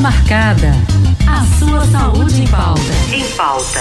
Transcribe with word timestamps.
Marcada. 0.00 0.72
A 1.26 1.44
sua 1.58 1.84
saúde 1.86 2.42
em 2.42 2.46
pauta. 2.46 2.80
Em 3.12 3.24
pauta. 3.36 3.80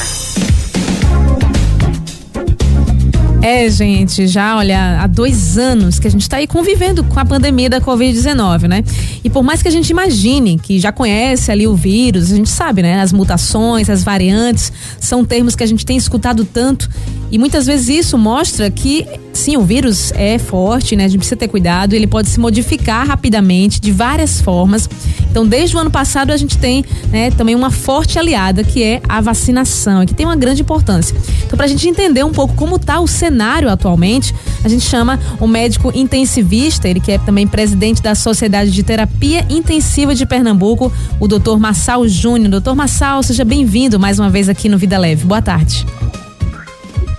É, 3.41 3.69
gente, 3.69 4.27
já 4.27 4.57
olha, 4.57 4.99
há 5.01 5.07
dois 5.07 5.59
anos 5.59 5.99
que 5.99 6.07
a 6.07 6.11
gente 6.11 6.23
está 6.23 6.37
aí 6.37 6.47
convivendo 6.47 7.03
com 7.03 7.19
a 7.19 7.23
pandemia 7.23 7.69
da 7.69 7.79
Covid-19, 7.79 8.67
né? 8.67 8.83
E 9.23 9.29
por 9.29 9.43
mais 9.43 9.61
que 9.61 9.67
a 9.67 9.71
gente 9.71 9.91
imagine 9.91 10.57
que 10.57 10.79
já 10.79 10.91
conhece 10.91 11.51
ali 11.51 11.67
o 11.67 11.75
vírus, 11.75 12.31
a 12.31 12.35
gente 12.35 12.49
sabe, 12.49 12.81
né? 12.81 12.99
As 12.99 13.13
mutações, 13.13 13.87
as 13.87 14.03
variantes, 14.03 14.73
são 14.99 15.23
termos 15.23 15.55
que 15.55 15.63
a 15.63 15.67
gente 15.67 15.85
tem 15.85 15.95
escutado 15.95 16.43
tanto 16.43 16.89
e 17.31 17.37
muitas 17.37 17.65
vezes 17.65 18.05
isso 18.05 18.17
mostra 18.17 18.69
que 18.71 19.05
sim, 19.33 19.55
o 19.55 19.61
vírus 19.61 20.11
é 20.15 20.39
forte, 20.39 20.95
né? 20.95 21.05
A 21.05 21.07
gente 21.07 21.19
precisa 21.19 21.35
ter 21.35 21.47
cuidado, 21.47 21.93
ele 21.93 22.07
pode 22.07 22.27
se 22.29 22.39
modificar 22.39 23.05
rapidamente 23.05 23.79
de 23.79 23.91
várias 23.91 24.41
formas. 24.41 24.89
Então, 25.29 25.45
desde 25.45 25.75
o 25.75 25.79
ano 25.79 25.91
passado 25.91 26.31
a 26.31 26.37
gente 26.37 26.57
tem, 26.57 26.83
né, 27.11 27.29
também 27.31 27.53
uma 27.53 27.69
forte 27.69 28.17
aliada 28.17 28.63
que 28.63 28.83
é 28.83 29.01
a 29.07 29.21
vacinação, 29.21 30.05
que 30.05 30.13
tem 30.13 30.25
uma 30.25 30.35
grande 30.35 30.61
importância. 30.61 31.15
Então, 31.45 31.55
para 31.55 31.65
a 31.65 31.69
gente 31.69 31.87
entender 31.87 32.23
um 32.23 32.31
pouco 32.31 32.55
como 32.55 32.77
está 32.77 32.99
o 32.99 33.07
cenário 33.07 33.69
atualmente, 33.69 34.33
a 34.63 34.67
gente 34.67 34.85
chama 34.85 35.19
o 35.39 35.47
médico 35.47 35.91
intensivista, 35.93 36.87
ele 36.89 36.99
que 36.99 37.11
é 37.11 37.17
também 37.19 37.45
presidente 37.45 38.01
da 38.01 38.15
Sociedade 38.15 38.71
de 38.71 38.81
Terapia 38.81 39.45
Intensiva 39.49 40.15
de 40.15 40.25
Pernambuco, 40.25 40.91
o 41.19 41.27
Dr. 41.27 41.57
Massal 41.57 42.07
Júnior. 42.07 42.49
Doutor 42.49 42.75
Massal, 42.75 43.21
seja 43.21 43.45
bem-vindo 43.45 43.99
mais 43.99 44.17
uma 44.17 44.29
vez 44.29 44.49
aqui 44.49 44.67
no 44.67 44.77
Vida 44.77 44.97
Leve. 44.97 45.25
Boa 45.25 45.41
tarde. 45.41 45.85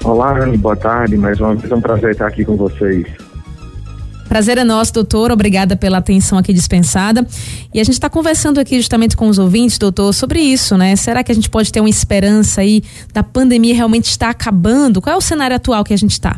Olá, 0.08 0.42
Anne, 0.42 0.56
boa 0.56 0.74
tarde. 0.74 1.18
Mais 1.18 1.38
uma 1.38 1.54
vez 1.54 1.70
é 1.70 1.74
um 1.74 1.82
prazer 1.82 2.12
estar 2.12 2.26
aqui 2.26 2.42
com 2.42 2.56
vocês. 2.56 3.06
Prazer 4.26 4.56
é 4.56 4.64
nosso, 4.64 4.94
doutor. 4.94 5.30
Obrigada 5.30 5.76
pela 5.76 5.98
atenção 5.98 6.38
aqui 6.38 6.50
dispensada. 6.50 7.26
E 7.74 7.78
a 7.78 7.84
gente 7.84 7.92
está 7.92 8.08
conversando 8.08 8.58
aqui 8.58 8.76
justamente 8.76 9.14
com 9.14 9.28
os 9.28 9.38
ouvintes, 9.38 9.76
doutor, 9.76 10.14
sobre 10.14 10.40
isso, 10.40 10.78
né? 10.78 10.96
Será 10.96 11.22
que 11.22 11.30
a 11.30 11.34
gente 11.34 11.50
pode 11.50 11.70
ter 11.70 11.80
uma 11.80 11.90
esperança 11.90 12.62
aí 12.62 12.80
da 13.12 13.22
pandemia 13.22 13.74
realmente 13.74 14.06
estar 14.06 14.30
acabando? 14.30 15.02
Qual 15.02 15.14
é 15.14 15.16
o 15.18 15.20
cenário 15.20 15.54
atual 15.54 15.84
que 15.84 15.92
a 15.92 15.98
gente 15.98 16.12
está? 16.12 16.36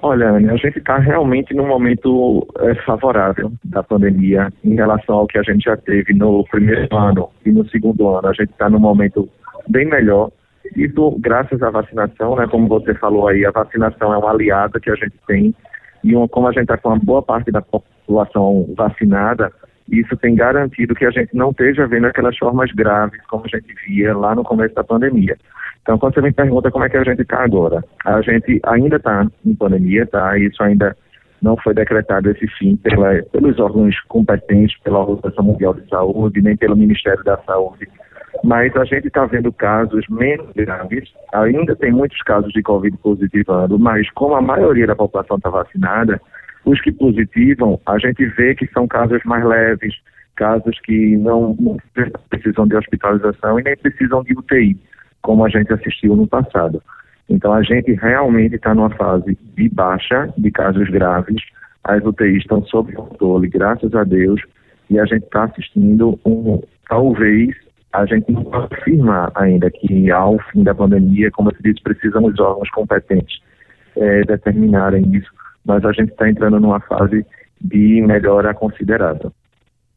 Olha, 0.00 0.30
Anne, 0.30 0.48
a 0.48 0.56
gente 0.56 0.78
está 0.78 0.96
realmente 0.96 1.52
num 1.52 1.66
momento 1.66 2.46
é, 2.60 2.74
favorável 2.76 3.52
da 3.62 3.82
pandemia 3.82 4.50
em 4.64 4.74
relação 4.74 5.16
ao 5.16 5.26
que 5.26 5.36
a 5.36 5.42
gente 5.42 5.64
já 5.64 5.76
teve 5.76 6.14
no 6.14 6.46
primeiro 6.50 6.96
ano 6.96 7.28
e 7.44 7.52
no 7.52 7.68
segundo 7.68 8.08
ano. 8.08 8.26
A 8.26 8.32
gente 8.32 8.52
está 8.52 8.70
num 8.70 8.80
momento 8.80 9.28
bem 9.68 9.84
melhor 9.84 10.30
isso 10.74 11.16
graças 11.20 11.62
à 11.62 11.70
vacinação, 11.70 12.36
né? 12.36 12.46
Como 12.50 12.68
você 12.68 12.94
falou 12.94 13.28
aí, 13.28 13.44
a 13.44 13.50
vacinação 13.50 14.12
é 14.12 14.18
uma 14.18 14.30
aliada 14.30 14.80
que 14.80 14.90
a 14.90 14.94
gente 14.94 15.14
tem 15.26 15.54
e 16.02 16.14
uma, 16.14 16.28
como 16.28 16.48
a 16.48 16.52
gente 16.52 16.62
está 16.62 16.76
com 16.76 16.90
uma 16.90 16.98
boa 16.98 17.22
parte 17.22 17.50
da 17.50 17.60
população 17.60 18.72
vacinada, 18.76 19.50
isso 19.88 20.16
tem 20.16 20.34
garantido 20.34 20.94
que 20.94 21.04
a 21.04 21.10
gente 21.10 21.34
não 21.34 21.50
esteja 21.50 21.86
vendo 21.86 22.06
aquelas 22.06 22.36
formas 22.36 22.70
graves 22.72 23.20
como 23.26 23.44
a 23.44 23.48
gente 23.48 23.74
via 23.86 24.16
lá 24.16 24.34
no 24.34 24.44
começo 24.44 24.74
da 24.74 24.84
pandemia. 24.84 25.36
Então, 25.82 25.98
quando 25.98 26.14
você 26.14 26.20
me 26.20 26.32
pergunta 26.32 26.70
como 26.70 26.84
é 26.84 26.88
que 26.88 26.96
a 26.96 27.04
gente 27.04 27.22
está 27.22 27.44
agora, 27.44 27.84
a 28.04 28.20
gente 28.20 28.60
ainda 28.64 28.96
está 28.96 29.26
em 29.44 29.54
pandemia, 29.54 30.06
tá? 30.06 30.36
Isso 30.36 30.62
ainda 30.62 30.96
não 31.40 31.56
foi 31.56 31.74
decretado 31.74 32.30
esse 32.30 32.46
fim 32.58 32.76
pela, 32.76 33.22
pelos 33.30 33.58
órgãos 33.60 33.94
competentes, 34.08 34.76
pela 34.82 35.00
Organização 35.00 35.44
Mundial 35.44 35.74
de 35.74 35.88
Saúde, 35.88 36.42
nem 36.42 36.56
pelo 36.56 36.76
Ministério 36.76 37.22
da 37.22 37.36
Saúde 37.38 37.88
mas 38.44 38.74
a 38.76 38.84
gente 38.84 39.08
está 39.08 39.24
vendo 39.26 39.52
casos 39.52 40.06
menos 40.08 40.50
graves. 40.54 41.12
Ainda 41.32 41.74
tem 41.76 41.92
muitos 41.92 42.20
casos 42.22 42.52
de 42.52 42.62
Covid 42.62 42.96
positivando, 42.98 43.78
mas 43.78 44.10
como 44.10 44.34
a 44.34 44.40
maioria 44.40 44.86
da 44.86 44.96
população 44.96 45.36
está 45.36 45.50
vacinada, 45.50 46.20
os 46.64 46.80
que 46.80 46.92
positivam, 46.92 47.80
a 47.86 47.98
gente 47.98 48.24
vê 48.26 48.54
que 48.54 48.66
são 48.68 48.88
casos 48.88 49.22
mais 49.24 49.44
leves, 49.44 49.94
casos 50.34 50.78
que 50.80 51.16
não, 51.16 51.56
não 51.58 51.76
precisam 52.28 52.66
de 52.66 52.76
hospitalização 52.76 53.58
e 53.58 53.62
nem 53.62 53.76
precisam 53.76 54.22
de 54.22 54.32
UTI, 54.34 54.78
como 55.22 55.44
a 55.44 55.48
gente 55.48 55.72
assistiu 55.72 56.16
no 56.16 56.26
passado. 56.26 56.82
Então 57.28 57.52
a 57.52 57.62
gente 57.62 57.92
realmente 57.92 58.56
está 58.56 58.74
numa 58.74 58.90
fase 58.90 59.36
de 59.56 59.68
baixa 59.68 60.32
de 60.36 60.50
casos 60.50 60.88
graves, 60.90 61.42
as 61.84 62.04
UTIs 62.04 62.38
estão 62.38 62.64
sob 62.64 62.92
controle, 62.92 63.48
graças 63.48 63.94
a 63.94 64.04
Deus, 64.04 64.40
e 64.90 64.98
a 64.98 65.04
gente 65.04 65.24
está 65.24 65.44
assistindo 65.44 66.18
um, 66.24 66.60
talvez 66.88 67.56
a 67.96 68.04
gente 68.06 68.30
não 68.30 68.44
pode 68.44 68.74
afirmar 68.74 69.32
ainda 69.34 69.70
que 69.70 70.10
ao 70.10 70.38
fim 70.50 70.62
da 70.62 70.74
pandemia, 70.74 71.30
como 71.30 71.50
eu 71.50 71.56
disse, 71.62 71.82
precisam 71.82 72.24
os 72.24 72.38
órgãos 72.38 72.68
competentes 72.70 73.40
é, 73.96 74.22
determinarem 74.24 75.04
isso, 75.16 75.30
mas 75.64 75.84
a 75.84 75.92
gente 75.92 76.10
está 76.10 76.28
entrando 76.28 76.60
numa 76.60 76.80
fase 76.80 77.24
de 77.60 78.02
melhora 78.06 78.52
considerável. 78.52 79.32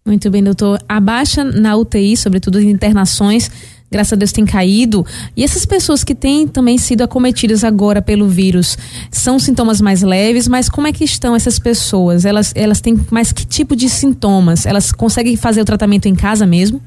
Muito 0.05 0.31
bem, 0.31 0.41
doutor. 0.41 0.79
A 0.87 0.99
baixa 0.99 1.43
na 1.43 1.75
UTI, 1.75 2.15
sobretudo 2.15 2.59
em 2.59 2.69
internações, 2.69 3.51
graças 3.91 4.13
a 4.13 4.15
Deus 4.15 4.31
tem 4.31 4.45
caído. 4.45 5.05
E 5.35 5.43
essas 5.43 5.65
pessoas 5.65 6.03
que 6.03 6.15
têm 6.15 6.47
também 6.47 6.77
sido 6.77 7.03
acometidas 7.03 7.63
agora 7.63 8.01
pelo 8.01 8.27
vírus, 8.27 8.77
são 9.11 9.37
sintomas 9.37 9.81
mais 9.81 10.01
leves, 10.01 10.47
mas 10.47 10.69
como 10.69 10.87
é 10.87 10.93
que 10.93 11.03
estão 11.03 11.35
essas 11.35 11.59
pessoas? 11.59 12.23
Elas, 12.25 12.53
elas 12.55 12.79
têm 12.79 12.97
mais 13.11 13.33
que 13.33 13.45
tipo 13.45 13.75
de 13.75 13.89
sintomas? 13.89 14.65
Elas 14.65 14.91
conseguem 14.91 15.35
fazer 15.35 15.61
o 15.61 15.65
tratamento 15.65 16.07
em 16.07 16.15
casa 16.15 16.45
mesmo? 16.45 16.81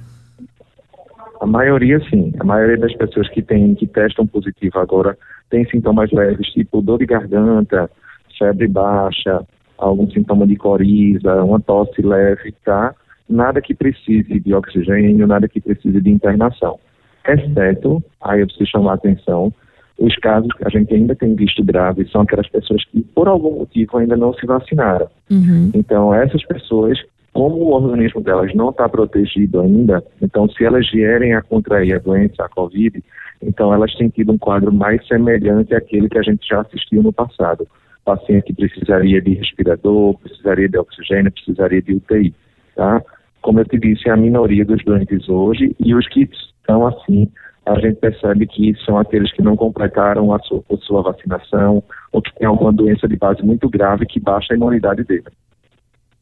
A 1.43 1.47
maioria, 1.47 1.99
sim. 2.09 2.33
A 2.39 2.45
maioria 2.45 2.79
das 2.79 2.95
pessoas 2.95 3.29
que 3.29 3.43
tem, 3.43 3.75
que 3.75 3.85
testam 3.85 4.25
positivo 4.25 4.79
agora 4.79 5.19
tem 5.51 5.69
sintomas 5.69 6.09
leves, 6.13 6.47
tipo 6.53 6.81
dor 6.81 7.01
de 7.01 7.07
garganta, 7.07 7.91
febre 8.39 8.69
baixa, 8.69 9.45
algum 9.77 10.09
sintoma 10.09 10.47
de 10.47 10.55
coriza, 10.55 11.43
uma 11.43 11.59
tosse 11.59 12.01
leve, 12.01 12.55
tá? 12.65 12.95
Nada 13.29 13.61
que 13.61 13.75
precise 13.75 14.39
de 14.39 14.55
oxigênio, 14.55 15.27
nada 15.27 15.49
que 15.49 15.61
precise 15.61 16.01
de 16.01 16.11
internação. 16.11 16.79
Exceto, 17.27 18.01
aí 18.21 18.41
eu 18.41 18.47
preciso 18.47 18.71
chamar 18.71 18.93
a 18.93 18.95
atenção, 18.95 19.53
os 19.99 20.15
casos 20.19 20.53
que 20.55 20.65
a 20.65 20.71
gente 20.71 20.95
ainda 20.95 21.17
tem 21.17 21.35
visto 21.35 21.65
graves 21.65 22.09
são 22.13 22.21
aquelas 22.21 22.49
pessoas 22.49 22.85
que, 22.85 23.03
por 23.03 23.27
algum 23.27 23.59
motivo, 23.59 23.99
ainda 23.99 24.17
não 24.17 24.33
se 24.33 24.47
vacinaram. 24.47 25.09
Uhum. 25.29 25.73
Então, 25.75 26.15
essas 26.15 26.45
pessoas 26.47 26.99
como 27.43 27.57
o 27.57 27.73
organismo 27.73 28.21
delas 28.21 28.55
não 28.55 28.71
está 28.71 28.89
protegido 28.89 29.61
ainda, 29.61 30.01
então 30.23 30.49
se 30.49 30.65
elas 30.65 30.89
vierem 30.89 31.35
a 31.35 31.43
contrair 31.43 31.97
a 31.97 31.99
doença, 31.99 32.45
a 32.45 32.49
Covid, 32.49 33.03
então 33.43 33.75
elas 33.75 33.93
têm 33.97 34.09
tido 34.09 34.31
um 34.31 34.39
quadro 34.39 34.73
mais 34.73 35.05
semelhante 35.09 35.75
àquele 35.75 36.09
que 36.09 36.19
a 36.19 36.23
gente 36.23 36.47
já 36.47 36.61
assistiu 36.61 37.03
no 37.03 37.13
passado. 37.13 37.67
Paciente 38.05 38.45
que 38.45 38.55
precisaria 38.55 39.21
de 39.21 39.35
respirador, 39.35 40.17
precisaria 40.21 40.69
de 40.69 40.79
oxigênio, 40.79 41.33
precisaria 41.33 41.83
de 41.83 41.95
UTI, 41.95 42.33
tá? 42.77 43.03
Como 43.41 43.59
eu 43.59 43.65
te 43.65 43.77
disse, 43.77 44.09
é 44.09 44.13
a 44.13 44.17
minoria 44.17 44.65
dos 44.65 44.85
doentes 44.85 45.29
hoje 45.29 45.75
e 45.81 45.97
os 45.97 46.07
que 46.11 46.31
estão 46.61 46.87
assim, 46.87 47.27
a 47.67 47.75
gente 47.81 47.97
percebe 47.97 48.47
que 48.47 48.73
são 48.85 48.99
aqueles 48.99 49.33
que 49.33 49.43
não 49.43 49.57
completaram 49.57 50.33
a 50.33 50.39
sua, 50.39 50.63
a 50.71 50.77
sua 50.77 51.03
vacinação 51.03 51.83
ou 52.13 52.23
que 52.23 52.33
têm 52.37 52.47
alguma 52.47 52.73
doença 52.73 53.09
de 53.09 53.17
base 53.17 53.43
muito 53.43 53.69
grave 53.69 54.07
que 54.07 54.21
baixa 54.21 54.55
a 54.55 54.57
imunidade 54.57 55.03
dele. 55.03 55.25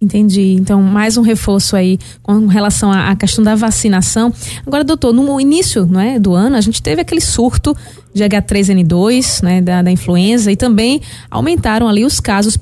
Entendi. 0.03 0.57
Então, 0.59 0.81
mais 0.81 1.19
um 1.19 1.21
reforço 1.21 1.77
aí 1.77 1.99
com 2.23 2.47
relação 2.47 2.91
à 2.91 3.15
questão 3.15 3.45
da 3.45 3.55
vacinação. 3.55 4.33
Agora, 4.67 4.83
doutor, 4.83 5.13
no 5.13 5.39
início 5.39 5.85
não 5.85 6.01
é, 6.01 6.19
do 6.19 6.33
ano, 6.33 6.57
a 6.57 6.61
gente 6.63 6.83
teve 6.83 7.03
aquele 7.03 7.21
surto 7.21 7.77
de 8.15 8.25
H3N2, 8.25 9.43
né, 9.43 9.61
da, 9.61 9.83
da 9.83 9.91
influenza, 9.91 10.51
e 10.51 10.57
também 10.57 11.03
aumentaram 11.31 11.87
ali 11.87 12.03
os 12.03 12.19
casos 12.19 12.57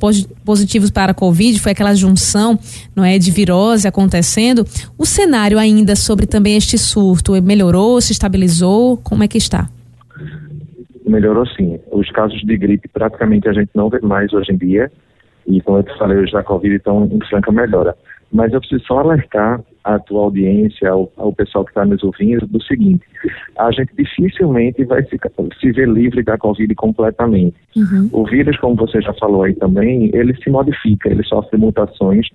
positivos 0.44 0.90
para 0.90 1.12
a 1.12 1.14
Covid, 1.14 1.60
foi 1.60 1.70
aquela 1.70 1.94
junção 1.94 2.58
não 2.94 3.04
é, 3.04 3.16
de 3.18 3.30
virose 3.30 3.86
acontecendo. 3.86 4.66
O 4.98 5.06
cenário 5.06 5.60
ainda 5.60 5.94
sobre 5.94 6.26
também 6.26 6.56
este 6.56 6.76
surto 6.76 7.40
melhorou, 7.40 8.00
se 8.00 8.10
estabilizou? 8.10 8.96
Como 8.96 9.22
é 9.22 9.28
que 9.28 9.38
está? 9.38 9.70
Melhorou 11.06 11.46
sim. 11.56 11.78
Os 11.92 12.10
casos 12.10 12.40
de 12.40 12.56
gripe 12.58 12.88
praticamente 12.88 13.48
a 13.48 13.52
gente 13.52 13.70
não 13.76 13.88
vê 13.88 14.00
mais 14.00 14.32
hoje 14.32 14.52
em 14.52 14.56
dia 14.56 14.90
e 15.48 15.60
como 15.62 15.78
eu 15.78 15.82
te 15.82 15.96
falei, 15.98 16.18
hoje 16.18 16.32
da 16.32 16.42
Covid 16.42 16.76
estão 16.76 17.08
em 17.10 17.18
franca 17.26 17.50
melhora. 17.50 17.96
Mas 18.30 18.52
eu 18.52 18.60
preciso 18.60 18.84
só 18.84 18.98
alertar 18.98 19.60
a 19.82 19.98
tua 19.98 20.24
audiência, 20.24 20.90
ao, 20.90 21.10
ao 21.16 21.32
pessoal 21.32 21.64
que 21.64 21.70
está 21.70 21.86
nos 21.86 22.02
ouvindo, 22.04 22.46
do 22.46 22.62
seguinte: 22.62 23.02
a 23.58 23.70
gente 23.72 23.90
dificilmente 23.96 24.84
vai 24.84 25.02
se, 25.04 25.18
se 25.58 25.72
ver 25.72 25.88
livre 25.88 26.22
da 26.22 26.36
Covid 26.36 26.74
completamente. 26.74 27.56
Uhum. 27.74 28.10
O 28.12 28.26
vírus, 28.26 28.58
como 28.58 28.76
você 28.76 29.00
já 29.00 29.14
falou 29.14 29.44
aí 29.44 29.54
também, 29.54 30.10
ele 30.12 30.36
se 30.36 30.50
modifica, 30.50 31.08
ele 31.08 31.24
sofre 31.24 31.56
mutações 31.56 32.28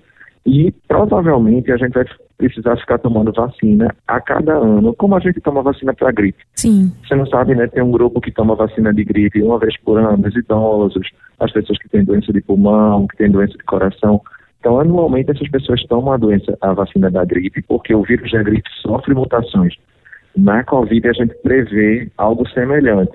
e 0.45 0.73
provavelmente 0.87 1.71
a 1.71 1.77
gente 1.77 1.93
vai 1.93 2.05
precisar 2.37 2.75
ficar 2.77 2.97
tomando 2.97 3.31
vacina 3.31 3.95
a 4.07 4.19
cada 4.19 4.53
ano, 4.57 4.93
como 4.95 5.15
a 5.15 5.19
gente 5.19 5.39
toma 5.39 5.61
vacina 5.61 5.93
para 5.93 6.11
gripe. 6.11 6.43
Sim. 6.55 6.91
Você 7.07 7.15
não 7.15 7.25
sabe, 7.27 7.55
né? 7.55 7.67
Tem 7.67 7.81
um 7.81 7.91
grupo 7.91 8.19
que 8.19 8.31
toma 8.31 8.55
vacina 8.55 8.93
de 8.93 9.05
gripe 9.05 9.41
uma 9.41 9.57
vez 9.57 9.77
por 9.77 9.97
ano, 9.97 10.27
os 10.27 10.35
idosos, 10.35 11.09
as 11.39 11.51
pessoas 11.51 11.79
que 11.79 11.87
têm 11.87 12.03
doença 12.03 12.33
de 12.33 12.41
pulmão, 12.41 13.07
que 13.07 13.17
têm 13.17 13.31
doença 13.31 13.57
de 13.57 13.63
coração. 13.63 14.21
Então, 14.59 14.79
anualmente, 14.79 15.31
essas 15.31 15.49
pessoas 15.49 15.83
tomam 15.87 16.13
a 16.13 16.17
doença, 16.17 16.57
a 16.61 16.73
vacina 16.73 17.09
da 17.09 17.23
gripe, 17.23 17.61
porque 17.61 17.93
o 17.93 18.03
vírus 18.03 18.31
da 18.31 18.43
gripe 18.43 18.69
sofre 18.81 19.13
mutações. 19.13 19.75
Na 20.35 20.63
Covid, 20.63 21.07
a 21.07 21.13
gente 21.13 21.33
prevê 21.43 22.09
algo 22.17 22.47
semelhante. 22.49 23.13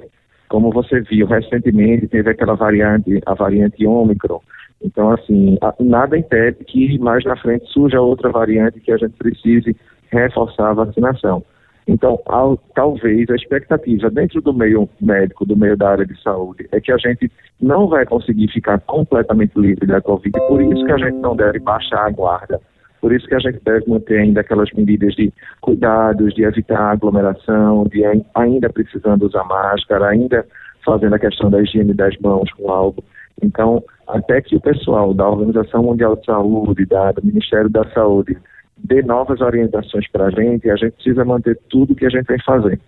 Como 0.49 0.71
você 0.71 1.01
viu 1.01 1.27
recentemente, 1.27 2.07
teve 2.07 2.31
aquela 2.31 2.55
variante, 2.55 3.21
a 3.27 3.35
variante 3.35 3.87
Ômicron, 3.87 4.41
Então, 4.83 5.11
assim, 5.11 5.59
nada 5.81 6.17
impede 6.17 6.65
que 6.65 6.99
mais 6.99 7.25
na 7.25 7.37
frente 7.37 7.67
surja 7.73 8.01
outra 8.01 8.31
variante 8.31 8.81
que 8.81 8.93
a 8.93 8.97
gente 8.97 9.17
precise 9.17 9.77
reforçar 10.11 10.71
a 10.71 10.75
vacinação. 10.75 11.45
Então, 11.87 12.21
ao, 12.27 12.59
talvez 12.75 13.31
a 13.31 13.35
expectativa 13.35 14.11
dentro 14.11 14.43
do 14.43 14.53
meio 14.53 14.89
médico, 15.01 15.47
do 15.47 15.57
meio 15.57 15.75
da 15.75 15.91
área 15.91 16.07
de 16.07 16.21
saúde, 16.23 16.69
é 16.71 16.81
que 16.81 16.93
a 16.93 16.99
gente 16.99 17.33
não 17.61 17.89
vai 17.89 18.05
conseguir 18.05 18.49
ficar 18.49 18.79
completamente 18.81 19.59
livre 19.59 19.87
da 19.87 20.01
Covid, 20.01 20.39
por 20.47 20.61
isso 20.61 20.85
que 20.85 20.93
a 20.93 20.99
gente 20.99 21.17
não 21.17 21.35
deve 21.35 21.59
baixar 21.61 22.07
a 22.07 22.11
guarda. 22.11 22.61
Por 23.01 23.13
isso 23.13 23.27
que 23.27 23.35
a 23.35 23.39
gente 23.39 23.61
deve 23.65 23.89
manter 23.89 24.19
ainda 24.19 24.41
aquelas 24.41 24.71
medidas 24.73 25.15
de 25.15 25.33
cuidados, 25.61 26.35
de 26.35 26.45
evitar 26.45 26.91
aglomeração, 26.93 27.85
de 27.85 28.03
ainda 28.35 28.69
precisando 28.69 29.23
usar 29.23 29.45
máscara, 29.45 30.09
ainda 30.09 30.45
fazendo 30.85 31.15
a 31.15 31.19
questão 31.19 31.49
da 31.51 31.63
higiene 31.63 31.95
das 31.95 32.17
mãos 32.19 32.53
com 32.53 32.71
algo. 32.71 33.03
Então, 33.43 33.83
até 34.07 34.41
que 34.41 34.57
o 34.57 34.61
pessoal 34.61 35.15
da 35.15 35.29
Organização 35.29 35.83
Mundial 35.83 36.17
de 36.17 36.25
Saúde, 36.25 36.87
da, 36.87 37.13
do 37.13 37.25
Ministério 37.25 37.69
da 37.69 37.89
Saúde, 37.91 38.37
dê 38.77 39.03
novas 39.03 39.41
orientações 39.41 40.09
para 40.11 40.27
a 40.27 40.31
gente, 40.31 40.71
a 40.71 40.77
gente 40.77 40.93
precisa 40.93 41.25
manter 41.25 41.59
tudo 41.69 41.95
que 41.95 42.07
a 42.07 42.11
gente 42.11 42.27
vem 42.27 42.39
fazendo. 42.45 42.81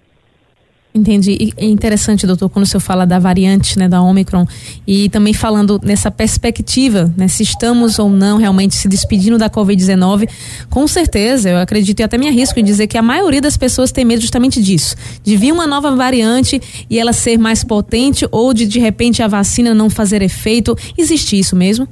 Entendi. 0.92 1.36
E 1.40 1.52
é 1.56 1.66
interessante, 1.66 2.26
doutor, 2.26 2.48
quando 2.48 2.64
o 2.64 2.66
senhor 2.66 2.80
fala 2.80 3.06
da 3.06 3.18
variante, 3.18 3.78
né, 3.78 3.88
da 3.88 4.02
Omicron, 4.02 4.44
e 4.84 5.08
também 5.08 5.32
falando 5.32 5.80
nessa 5.84 6.10
perspectiva, 6.10 7.12
né, 7.16 7.28
se 7.28 7.44
estamos 7.44 8.00
ou 8.00 8.10
não 8.10 8.38
realmente 8.38 8.74
se 8.74 8.88
despedindo 8.88 9.38
da 9.38 9.48
Covid-19, 9.48 10.28
com 10.68 10.88
certeza, 10.88 11.48
eu 11.48 11.58
acredito 11.58 12.00
e 12.00 12.02
até 12.02 12.18
me 12.18 12.26
arrisco 12.26 12.58
em 12.58 12.64
dizer 12.64 12.88
que 12.88 12.98
a 12.98 13.02
maioria 13.02 13.40
das 13.40 13.56
pessoas 13.56 13.92
tem 13.92 14.04
medo 14.04 14.20
justamente 14.20 14.60
disso, 14.60 14.96
de 15.22 15.36
vir 15.36 15.52
uma 15.52 15.64
nova 15.64 15.94
variante 15.94 16.60
e 16.90 16.98
ela 16.98 17.12
ser 17.12 17.38
mais 17.38 17.62
potente 17.62 18.26
ou 18.32 18.52
de 18.52 18.66
de 18.66 18.80
repente 18.80 19.22
a 19.22 19.28
vacina 19.28 19.72
não 19.72 19.88
fazer 19.88 20.22
efeito. 20.22 20.74
Existe 20.98 21.38
isso 21.38 21.54
mesmo? 21.54 21.86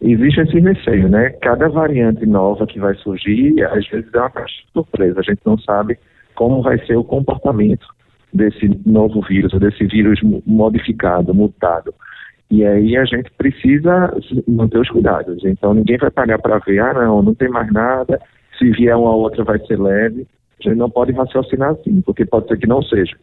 Existe 0.00 0.42
esse 0.42 0.60
receio, 0.60 1.08
né? 1.08 1.30
Cada 1.42 1.68
variante 1.68 2.24
nova 2.24 2.66
que 2.66 2.78
vai 2.78 2.94
surgir, 2.96 3.60
às 3.64 3.84
vezes 3.88 4.14
é 4.14 4.18
uma 4.18 4.30
caixa 4.30 4.54
de 4.54 4.72
surpresa, 4.72 5.18
a 5.18 5.22
gente 5.22 5.40
não 5.44 5.58
sabe 5.58 5.98
como 6.34 6.62
vai 6.62 6.78
ser 6.86 6.96
o 6.96 7.04
comportamento 7.04 7.86
desse 8.32 8.68
novo 8.84 9.20
vírus, 9.22 9.52
desse 9.58 9.86
vírus 9.86 10.20
modificado, 10.44 11.32
mutado. 11.32 11.94
E 12.50 12.64
aí 12.64 12.96
a 12.96 13.04
gente 13.04 13.30
precisa 13.38 14.12
manter 14.46 14.78
os 14.78 14.88
cuidados. 14.88 15.44
Então 15.44 15.74
ninguém 15.74 15.96
vai 15.96 16.10
pagar 16.10 16.38
para 16.38 16.58
ver, 16.58 16.80
ah 16.80 16.92
não, 16.92 17.22
não 17.22 17.34
tem 17.34 17.48
mais 17.48 17.72
nada, 17.72 18.20
se 18.58 18.70
vier 18.70 18.96
uma 18.96 19.14
outra 19.14 19.44
vai 19.44 19.58
ser 19.60 19.80
leve. 19.80 20.26
A 20.60 20.68
gente 20.68 20.78
não 20.78 20.90
pode 20.90 21.12
raciocinar 21.12 21.70
assim, 21.70 22.00
porque 22.02 22.24
pode 22.24 22.48
ser 22.48 22.58
que 22.58 22.66
não 22.66 22.82
seja 22.82 23.16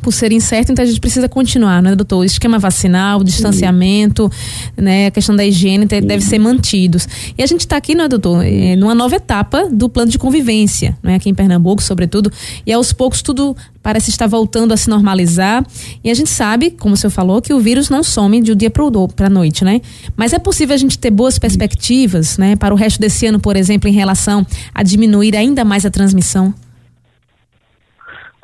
por 0.00 0.12
ser 0.12 0.32
incerto, 0.32 0.70
então 0.70 0.82
a 0.82 0.86
gente 0.86 1.00
precisa 1.00 1.28
continuar, 1.28 1.82
né, 1.82 1.94
doutor? 1.96 2.18
O 2.18 2.24
esquema 2.24 2.58
vacinal, 2.58 3.20
o 3.20 3.24
distanciamento, 3.24 4.30
né, 4.76 5.06
a 5.06 5.10
questão 5.10 5.34
da 5.34 5.44
higiene 5.44 5.86
deve 5.86 6.20
ser 6.20 6.38
mantidos. 6.38 7.08
E 7.36 7.42
a 7.42 7.46
gente 7.46 7.60
está 7.60 7.76
aqui, 7.76 7.94
né, 7.94 8.06
doutor, 8.06 8.44
é, 8.44 8.76
numa 8.76 8.94
nova 8.94 9.16
etapa 9.16 9.66
do 9.70 9.88
plano 9.88 10.10
de 10.10 10.18
convivência, 10.18 10.96
né, 11.02 11.14
aqui 11.14 11.30
em 11.30 11.34
Pernambuco, 11.34 11.82
sobretudo, 11.82 12.30
e 12.66 12.72
aos 12.72 12.92
poucos 12.92 13.22
tudo 13.22 13.56
parece 13.82 14.10
estar 14.10 14.26
voltando 14.26 14.72
a 14.72 14.76
se 14.76 14.88
normalizar. 14.88 15.64
E 16.02 16.10
a 16.10 16.14
gente 16.14 16.30
sabe, 16.30 16.70
como 16.70 16.94
o 16.94 16.96
senhor 16.96 17.10
falou, 17.10 17.40
que 17.40 17.52
o 17.52 17.60
vírus 17.60 17.88
não 17.88 18.02
some 18.02 18.40
de 18.42 18.52
um 18.52 18.56
dia 18.56 18.70
para 18.70 19.26
a 19.26 19.30
noite, 19.30 19.64
né? 19.64 19.80
Mas 20.16 20.32
é 20.32 20.38
possível 20.38 20.74
a 20.74 20.78
gente 20.78 20.98
ter 20.98 21.10
boas 21.10 21.38
perspectivas, 21.38 22.36
né, 22.38 22.56
para 22.56 22.74
o 22.74 22.76
resto 22.76 23.00
desse 23.00 23.26
ano, 23.26 23.40
por 23.40 23.56
exemplo, 23.56 23.88
em 23.88 23.92
relação 23.92 24.46
a 24.74 24.82
diminuir 24.82 25.36
ainda 25.36 25.64
mais 25.64 25.86
a 25.86 25.90
transmissão? 25.90 26.54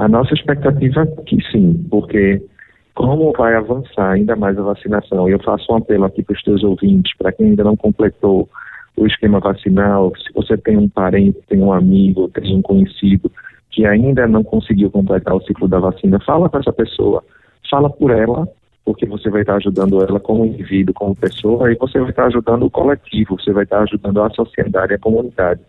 A 0.01 0.09
nossa 0.09 0.33
expectativa 0.33 1.03
é 1.03 1.23
que 1.25 1.37
sim, 1.53 1.87
porque 1.91 2.43
como 2.95 3.35
vai 3.37 3.55
avançar 3.55 4.13
ainda 4.13 4.35
mais 4.35 4.59
a 4.59 4.63
vacinação, 4.63 5.29
eu 5.29 5.39
faço 5.41 5.71
um 5.71 5.77
apelo 5.77 6.07
aqui 6.07 6.23
para 6.23 6.35
os 6.35 6.43
teus 6.43 6.65
ouvintes, 6.65 7.15
para 7.19 7.31
quem 7.31 7.49
ainda 7.49 7.65
não 7.65 7.77
completou 7.77 8.49
o 8.97 9.07
esquema 9.07 9.41
vacinal, 9.41 10.11
se 10.17 10.33
você 10.33 10.57
tem 10.57 10.79
um 10.79 10.89
parente, 10.89 11.39
tem 11.51 11.61
um 11.61 11.71
amigo, 11.71 12.31
tem 12.31 12.57
um 12.57 12.63
conhecido 12.63 13.31
que 13.71 13.85
ainda 13.85 14.27
não 14.27 14.43
conseguiu 14.43 14.91
completar 14.91 15.35
o 15.35 15.43
ciclo 15.43 15.69
da 15.69 15.79
vacina, 15.79 16.19
fala 16.21 16.49
com 16.49 16.57
essa 16.57 16.73
pessoa, 16.73 17.23
fala 17.71 17.91
por 17.91 18.11
ela, 18.11 18.49
porque 18.87 19.05
você 19.05 19.29
vai 19.29 19.43
estar 19.43 19.57
ajudando 19.57 20.03
ela 20.03 20.19
como 20.19 20.47
indivíduo, 20.47 20.95
como 20.95 21.15
pessoa, 21.15 21.71
e 21.71 21.77
você 21.77 22.01
vai 22.01 22.09
estar 22.09 22.25
ajudando 22.25 22.65
o 22.65 22.71
coletivo, 22.71 23.39
você 23.39 23.53
vai 23.53 23.65
estar 23.65 23.83
ajudando 23.83 24.23
a 24.23 24.31
sociedade, 24.31 24.95
a 24.95 24.99
comunidade. 24.99 25.61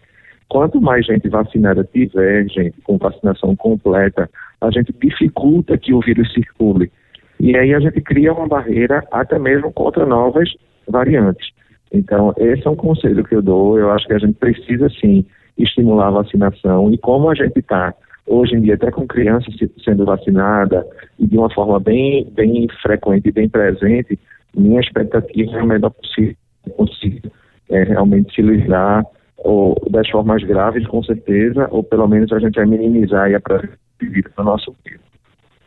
Quanto 0.52 0.82
mais 0.82 1.06
gente 1.06 1.30
vacinada 1.30 1.82
tiver, 1.94 2.46
gente, 2.50 2.82
com 2.82 2.98
vacinação 2.98 3.56
completa, 3.56 4.30
a 4.60 4.70
gente 4.70 4.94
dificulta 5.02 5.78
que 5.78 5.94
o 5.94 6.02
vírus 6.02 6.30
circule. 6.34 6.92
E 7.40 7.56
aí 7.56 7.74
a 7.74 7.80
gente 7.80 8.02
cria 8.02 8.34
uma 8.34 8.50
barreira 8.50 9.02
até 9.14 9.40
mesmo 9.40 9.72
contra 9.72 10.06
novas 10.06 10.50
variantes. 10.86 11.52
Então, 11.94 12.34
esse 12.38 12.68
é 12.68 12.70
um 12.70 12.76
conselho 12.76 13.24
que 13.24 13.34
eu 13.34 13.42
dou. 13.42 13.80
Eu 13.80 13.92
acho 13.92 14.06
que 14.06 14.14
a 14.14 14.20
gente 14.20 14.34
precisa, 14.34 14.90
sim, 14.90 15.26
estimular 15.58 16.10
a 16.10 16.22
vacinação. 16.22 16.92
E 16.92 16.98
como 16.98 17.30
a 17.30 17.34
gente 17.34 17.58
está, 17.58 17.94
hoje 18.28 18.54
em 18.54 18.60
dia, 18.60 18.74
até 18.74 18.92
com 18.92 19.08
crianças 19.08 19.56
sendo 19.86 20.04
vacinada 20.04 20.86
e 21.18 21.28
de 21.28 21.38
uma 21.38 21.50
forma 21.50 21.80
bem, 21.80 22.30
bem 22.36 22.68
frequente 22.82 23.32
bem 23.32 23.48
presente, 23.48 24.20
minha 24.54 24.82
expectativa 24.82 25.56
é 25.56 25.62
a 25.62 25.66
melhor 25.66 25.92
possível, 25.92 26.36
possível 26.76 27.32
é 27.70 27.84
realmente 27.84 28.36
se 28.36 28.42
livrar 28.42 29.06
ou 29.44 29.76
das 29.90 30.10
formas 30.10 30.44
graves, 30.44 30.88
com 30.88 31.04
certeza, 31.04 31.68
ou 31.72 31.84
pelo 31.84 32.08
menos 32.08 32.32
a 32.32 32.40
gente 32.40 32.56
vai 32.56 32.66
minimizar 32.66 33.34
a 33.34 33.40
presença 33.40 34.32
no 34.38 34.44
nosso 34.44 34.76
meio. 34.86 35.01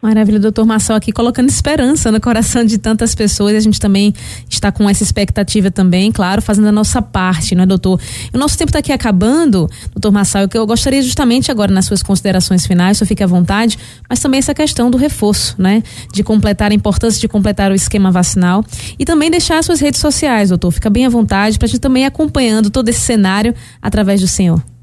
Maravilha, 0.04 0.38
doutor 0.38 0.66
Marçal 0.66 0.96
aqui 0.96 1.10
colocando 1.10 1.48
esperança 1.48 2.12
no 2.12 2.20
coração 2.20 2.62
de 2.62 2.76
tantas 2.76 3.14
pessoas. 3.14 3.54
A 3.54 3.60
gente 3.60 3.80
também 3.80 4.12
está 4.50 4.70
com 4.70 4.86
essa 4.86 5.02
expectativa 5.02 5.70
também, 5.70 6.12
claro, 6.12 6.42
fazendo 6.42 6.68
a 6.68 6.72
nossa 6.72 7.00
parte, 7.00 7.54
não 7.54 7.62
é, 7.62 7.66
doutor? 7.66 7.98
o 8.30 8.36
nosso 8.36 8.58
tempo 8.58 8.68
está 8.68 8.80
aqui 8.80 8.92
acabando, 8.92 9.66
doutor 9.94 10.12
Marçal, 10.12 10.46
que 10.46 10.58
eu 10.58 10.66
gostaria 10.66 11.00
justamente 11.00 11.50
agora 11.50 11.72
nas 11.72 11.86
suas 11.86 12.02
considerações 12.02 12.66
finais, 12.66 12.98
só 12.98 13.06
fique 13.06 13.24
à 13.24 13.26
vontade, 13.26 13.78
mas 14.06 14.20
também 14.20 14.36
essa 14.36 14.52
questão 14.52 14.90
do 14.90 14.98
reforço, 14.98 15.54
né? 15.56 15.82
De 16.12 16.22
completar 16.22 16.70
a 16.70 16.74
importância 16.74 17.18
de 17.18 17.26
completar 17.26 17.72
o 17.72 17.74
esquema 17.74 18.10
vacinal 18.10 18.62
e 18.98 19.06
também 19.06 19.30
deixar 19.30 19.56
as 19.56 19.64
suas 19.64 19.80
redes 19.80 20.02
sociais, 20.02 20.50
doutor. 20.50 20.70
Fica 20.70 20.90
bem 20.90 21.06
à 21.06 21.08
vontade 21.08 21.56
para 21.56 21.64
a 21.64 21.68
gente 21.68 21.80
também 21.80 22.04
acompanhando 22.04 22.68
todo 22.68 22.90
esse 22.90 23.00
cenário 23.00 23.54
através 23.80 24.20
do 24.20 24.28
senhor. 24.28 24.73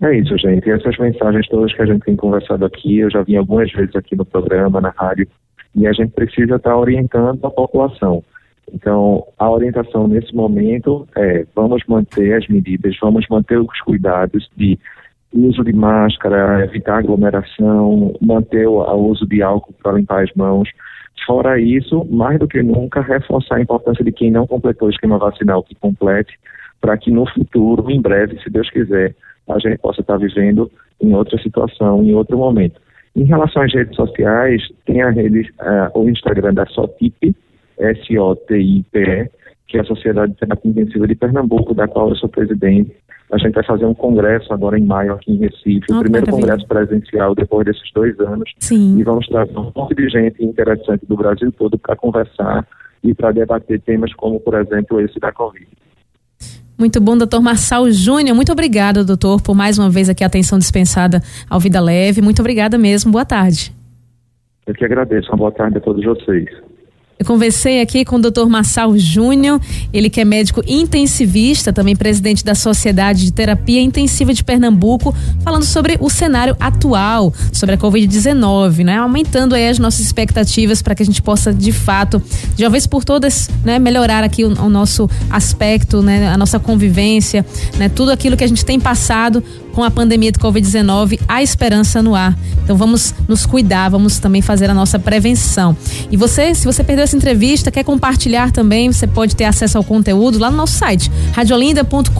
É 0.00 0.16
isso, 0.16 0.36
gente. 0.38 0.68
E 0.68 0.70
essas 0.70 0.96
mensagens 0.96 1.48
todas 1.48 1.74
que 1.74 1.82
a 1.82 1.86
gente 1.86 2.04
tem 2.04 2.16
conversado 2.16 2.64
aqui, 2.64 3.00
eu 3.00 3.10
já 3.10 3.22
vim 3.22 3.36
algumas 3.36 3.70
vezes 3.72 3.94
aqui 3.96 4.14
no 4.14 4.24
programa, 4.24 4.80
na 4.80 4.90
rádio, 4.90 5.26
e 5.74 5.86
a 5.86 5.92
gente 5.92 6.12
precisa 6.12 6.56
estar 6.56 6.76
orientando 6.76 7.44
a 7.44 7.50
população. 7.50 8.22
Então, 8.72 9.24
a 9.38 9.50
orientação 9.50 10.06
nesse 10.06 10.34
momento 10.34 11.06
é: 11.16 11.44
vamos 11.54 11.82
manter 11.88 12.34
as 12.34 12.46
medidas, 12.48 12.96
vamos 13.00 13.26
manter 13.28 13.58
os 13.58 13.80
cuidados 13.80 14.48
de 14.56 14.78
uso 15.32 15.64
de 15.64 15.72
máscara, 15.72 16.64
evitar 16.64 16.98
aglomeração, 16.98 18.14
manter 18.20 18.66
o 18.66 18.82
uso 18.94 19.26
de 19.26 19.42
álcool 19.42 19.74
para 19.82 19.92
limpar 19.92 20.22
as 20.22 20.32
mãos. 20.34 20.68
Fora 21.26 21.60
isso, 21.60 22.06
mais 22.10 22.38
do 22.38 22.48
que 22.48 22.62
nunca, 22.62 23.00
reforçar 23.00 23.56
a 23.56 23.60
importância 23.60 24.04
de 24.04 24.12
quem 24.12 24.30
não 24.30 24.46
completou 24.46 24.88
o 24.88 24.90
esquema 24.90 25.18
vacinal 25.18 25.62
que 25.62 25.74
complete, 25.74 26.38
para 26.80 26.96
que 26.96 27.10
no 27.10 27.26
futuro, 27.26 27.90
em 27.90 28.00
breve, 28.00 28.40
se 28.42 28.50
Deus 28.50 28.70
quiser, 28.70 29.14
a 29.48 29.58
gente 29.58 29.78
possa 29.78 30.00
estar 30.00 30.16
vivendo 30.16 30.70
em 31.00 31.14
outra 31.14 31.40
situação, 31.42 32.02
em 32.02 32.14
outro 32.14 32.36
momento. 32.36 32.80
Em 33.16 33.24
relação 33.24 33.62
às 33.62 33.72
redes 33.72 33.96
sociais, 33.96 34.62
tem 34.84 35.02
a 35.02 35.10
rede, 35.10 35.50
uh, 35.60 35.98
o 35.98 36.08
Instagram 36.08 36.54
da 36.54 36.66
SOTIP, 36.66 37.34
S-O-T-I-P-E, 37.78 39.30
que 39.66 39.76
é 39.76 39.80
a 39.80 39.84
Sociedade 39.84 40.32
de 40.32 40.38
Terapia 40.38 40.70
Intensiva 40.70 41.06
de 41.06 41.14
Pernambuco, 41.14 41.74
da 41.74 41.86
qual 41.86 42.08
eu 42.10 42.16
sou 42.16 42.28
presidente. 42.28 42.94
A 43.30 43.36
gente 43.36 43.54
vai 43.54 43.64
fazer 43.64 43.84
um 43.84 43.94
congresso 43.94 44.52
agora 44.54 44.78
em 44.78 44.84
maio 44.84 45.12
aqui 45.12 45.32
em 45.32 45.36
Recife, 45.36 45.84
oh, 45.90 45.96
o 45.96 46.00
primeiro 46.00 46.26
maravilha. 46.26 46.32
congresso 46.32 46.66
presencial 46.66 47.34
depois 47.34 47.66
desses 47.66 47.92
dois 47.92 48.18
anos. 48.20 48.50
Sim. 48.58 48.98
E 48.98 49.02
vamos 49.02 49.26
trazer 49.26 49.56
um 49.58 49.70
monte 49.74 49.94
de 49.94 50.08
gente 50.08 50.42
interessante 50.42 51.04
do 51.06 51.16
Brasil 51.16 51.52
todo 51.52 51.76
para 51.78 51.94
conversar 51.94 52.66
e 53.04 53.12
para 53.12 53.32
debater 53.32 53.80
temas 53.82 54.12
como, 54.14 54.40
por 54.40 54.54
exemplo, 54.54 55.00
esse 55.00 55.20
da 55.20 55.30
Covid. 55.30 55.66
Muito 56.78 57.00
bom, 57.00 57.18
doutor 57.18 57.40
Marçal 57.42 57.90
Júnior. 57.90 58.36
Muito 58.36 58.52
obrigada, 58.52 59.04
doutor, 59.04 59.42
por 59.42 59.54
mais 59.54 59.78
uma 59.78 59.90
vez 59.90 60.08
aqui 60.08 60.22
a 60.22 60.28
atenção 60.28 60.58
dispensada 60.58 61.20
ao 61.50 61.58
Vida 61.58 61.80
Leve. 61.80 62.22
Muito 62.22 62.38
obrigada 62.40 62.78
mesmo. 62.78 63.10
Boa 63.10 63.24
tarde. 63.24 63.72
Eu 64.64 64.74
que 64.74 64.84
agradeço. 64.84 65.28
Uma 65.30 65.38
boa 65.38 65.50
tarde 65.50 65.78
a 65.78 65.80
todos 65.80 66.04
vocês. 66.04 66.48
Eu 67.18 67.26
conversei 67.26 67.80
aqui 67.80 68.04
com 68.04 68.14
o 68.14 68.20
Dr. 68.20 68.46
Massal 68.46 68.96
Júnior, 68.96 69.60
ele 69.92 70.08
que 70.08 70.20
é 70.20 70.24
médico 70.24 70.62
intensivista, 70.64 71.72
também 71.72 71.96
presidente 71.96 72.44
da 72.44 72.54
Sociedade 72.54 73.24
de 73.24 73.32
Terapia 73.32 73.80
Intensiva 73.80 74.32
de 74.32 74.44
Pernambuco, 74.44 75.12
falando 75.42 75.64
sobre 75.64 75.96
o 75.98 76.08
cenário 76.08 76.56
atual, 76.60 77.34
sobre 77.52 77.74
a 77.74 77.78
Covid-19, 77.78 78.84
né? 78.84 78.98
Aumentando 78.98 79.56
aí 79.56 79.68
as 79.68 79.80
nossas 79.80 79.98
expectativas 79.98 80.80
para 80.80 80.94
que 80.94 81.02
a 81.02 81.06
gente 81.06 81.20
possa, 81.20 81.52
de 81.52 81.72
fato, 81.72 82.22
de 82.54 82.62
uma 82.62 82.70
vez 82.70 82.86
por 82.86 83.04
todas, 83.04 83.50
né, 83.64 83.80
melhorar 83.80 84.22
aqui 84.22 84.44
o, 84.44 84.50
o 84.50 84.68
nosso 84.68 85.10
aspecto, 85.28 86.00
né, 86.00 86.28
a 86.28 86.36
nossa 86.36 86.60
convivência, 86.60 87.44
né, 87.78 87.88
tudo 87.88 88.12
aquilo 88.12 88.36
que 88.36 88.44
a 88.44 88.48
gente 88.48 88.64
tem 88.64 88.78
passado 88.78 89.42
com 89.72 89.84
a 89.84 89.90
pandemia 89.90 90.32
de 90.32 90.38
Covid-19, 90.38 91.20
a 91.28 91.42
esperança 91.42 92.02
no 92.02 92.14
ar. 92.14 92.36
Então 92.64 92.76
vamos 92.76 93.14
nos 93.28 93.46
cuidar, 93.46 93.88
vamos 93.88 94.18
também 94.18 94.42
fazer 94.42 94.68
a 94.68 94.74
nossa 94.74 94.98
prevenção. 94.98 95.76
E 96.10 96.16
você, 96.16 96.52
se 96.52 96.64
você 96.64 96.82
perdeu 96.82 97.07
dessa 97.08 97.16
entrevista, 97.16 97.70
quer 97.70 97.84
compartilhar 97.84 98.52
também, 98.52 98.92
você 98.92 99.06
pode 99.06 99.34
ter 99.34 99.44
acesso 99.44 99.78
ao 99.78 99.84
conteúdo 99.84 100.38
lá 100.38 100.50
no 100.50 100.58
nosso 100.58 100.74
site, 100.74 101.10
radiolinda.com.br, 101.32 102.12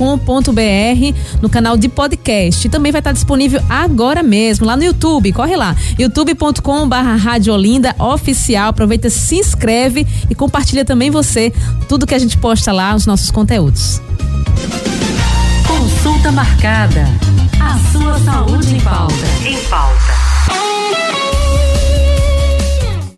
no 1.42 1.50
canal 1.50 1.76
de 1.76 1.88
podcast. 1.88 2.66
E 2.66 2.70
também 2.70 2.90
vai 2.90 3.00
estar 3.00 3.12
disponível 3.12 3.60
agora 3.68 4.22
mesmo, 4.22 4.66
lá 4.66 4.76
no 4.76 4.82
YouTube. 4.82 5.32
Corre 5.32 5.56
lá, 5.56 5.76
youtube.com/barra 5.98 7.16
Radiolinda 7.16 7.94
Oficial. 7.98 8.70
Aproveita, 8.70 9.10
se 9.10 9.36
inscreve 9.36 10.06
e 10.30 10.34
compartilha 10.34 10.84
também 10.84 11.10
você 11.10 11.52
tudo 11.86 12.06
que 12.06 12.14
a 12.14 12.18
gente 12.18 12.38
posta 12.38 12.72
lá, 12.72 12.94
os 12.94 13.04
nossos 13.04 13.30
conteúdos. 13.30 14.00
Consulta 15.66 16.32
marcada. 16.32 17.06
A 17.60 17.78
sua 17.92 18.18
saúde 18.20 18.76
em 18.76 18.80
pauta. 18.80 19.14
Em 19.44 19.58
pauta. 19.64 20.17